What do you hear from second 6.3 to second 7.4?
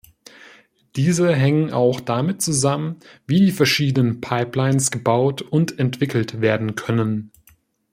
werden können.